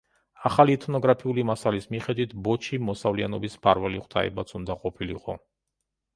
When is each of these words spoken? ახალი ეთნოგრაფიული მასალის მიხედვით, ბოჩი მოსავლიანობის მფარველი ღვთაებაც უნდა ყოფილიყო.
ახალი 0.49 0.77
ეთნოგრაფიული 0.77 1.43
მასალის 1.49 1.85
მიხედვით, 1.97 2.33
ბოჩი 2.47 2.81
მოსავლიანობის 2.87 3.59
მფარველი 3.61 4.03
ღვთაებაც 4.07 4.57
უნდა 4.63 4.79
ყოფილიყო. 4.89 5.39